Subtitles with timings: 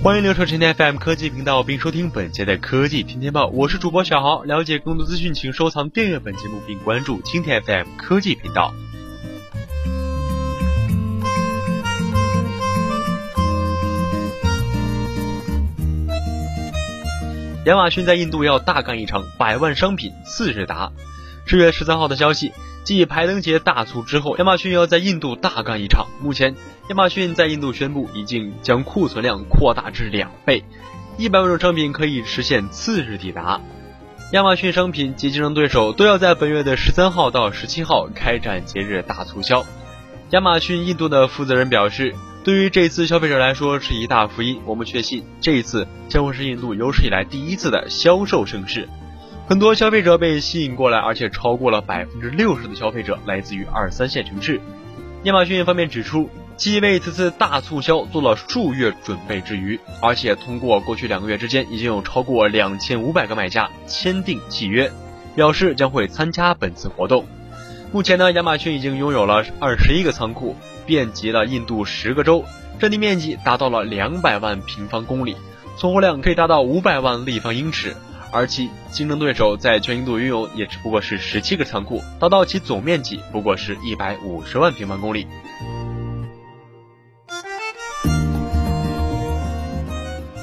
[0.00, 3.48] 欢迎留守今天 FM 科技频道，并收听本节的科技天天报。
[3.48, 4.44] 我是主播小豪。
[4.44, 8.72] 了解更多资讯，请收藏订阅本节目，并关注今天 FM 科技频道。
[17.66, 20.92] 亚马逊在印度要大干一场，百万商品次日达。
[21.48, 22.52] 十月十三号的消息，
[22.84, 26.06] 继排灯节大促之后，亚马逊要在印度大干一场。
[26.20, 26.54] 目前，
[26.90, 30.62] 亚马逊在印度宣布，已经将库存量扩大至两倍，
[31.16, 33.62] 一百万种商品可以实现次日抵达。
[34.32, 39.64] 亚马逊商品及竞争对手都要在本月的十三号到十七号开展节日大促销。
[40.32, 42.14] 亚马逊印度的负责人表示。
[42.44, 48.88] 对于这次消费者来说是一大福音，我们确信这一次将会是印度有史以来第一次的销售盛世，
[49.48, 54.60] 很多消费者被吸引过来，而且超过了百分之六十的消费者来自于二三线城市。
[55.22, 56.28] 亚马逊方面指出，
[56.58, 64.92] 既为此次大促销做了数月准备之余，而且通过过去两个月之间已经有超过两千五百个买家签订契约，
[65.34, 67.24] 表示将会参加本次活动。
[67.90, 70.54] 目前呢，亚马逊已经拥有了二十一个仓库。
[70.84, 72.42] 遍及了印度十个州，
[72.78, 75.36] 占地面积达到了两百万平方公里，
[75.76, 77.94] 存货量可以达到五百万立方英尺，
[78.30, 85.26] 而其竞争对手在全印度拥有也只不过是十七个仓库，达到其总面积不过是一百五十万平方公里。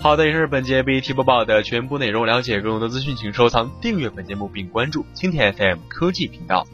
[0.00, 2.24] 好的，以上是本节 B T 播报的全部内容。
[2.24, 6.66] 了解更多的资讯，请收藏、订阅本节目并关注青田 FM 科技频道。